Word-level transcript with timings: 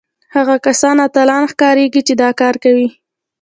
هغه 0.35 0.55
کسان 0.65 0.95
اتلان 1.07 1.43
ښکارېږي 1.51 2.01
چې 2.07 2.13
دا 2.21 2.29
کار 2.41 2.55
کوي 2.63 2.87